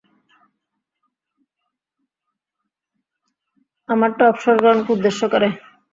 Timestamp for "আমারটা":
3.89-4.23